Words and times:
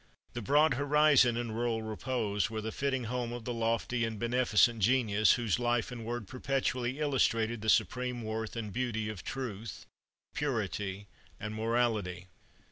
The 0.33 0.41
broad 0.41 0.73
horizon 0.73 1.37
and 1.37 1.53
rural 1.55 1.83
repose 1.83 2.49
were 2.49 2.59
the 2.59 2.71
fitting 2.71 3.03
home 3.03 3.31
of 3.31 3.45
the 3.45 3.53
lofty 3.53 4.03
and 4.03 4.17
beneficent 4.17 4.79
genius 4.79 5.33
whose 5.33 5.59
life 5.59 5.91
and 5.91 6.03
word 6.03 6.27
perpetually 6.27 6.97
illustrated 6.97 7.61
the 7.61 7.69
supreme 7.69 8.23
worth 8.23 8.55
and 8.55 8.73
beauty 8.73 9.09
of 9.09 9.23
truth, 9.23 9.85
purity, 10.33 11.05
and 11.39 11.53
morality. 11.53 12.29